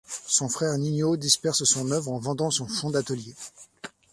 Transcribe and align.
Son 0.25 0.49
frère 0.49 0.79
Nino 0.79 1.15
disperse 1.15 1.63
son 1.63 1.91
œuvre 1.91 2.11
en 2.11 2.17
vendant 2.17 2.49
son 2.49 2.65
fonds 2.65 2.89
d'atelier. 2.89 3.35